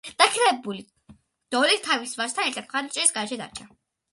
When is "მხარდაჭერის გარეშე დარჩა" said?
2.71-3.71